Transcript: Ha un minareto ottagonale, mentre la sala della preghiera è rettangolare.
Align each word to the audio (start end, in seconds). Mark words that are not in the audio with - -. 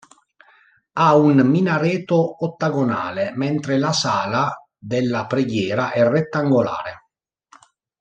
Ha 0.93 1.13
un 1.15 1.41
minareto 1.45 2.43
ottagonale, 2.43 3.33
mentre 3.35 3.77
la 3.77 3.93
sala 3.93 4.65
della 4.75 5.27
preghiera 5.27 5.91
è 5.91 6.03
rettangolare. 6.09 7.09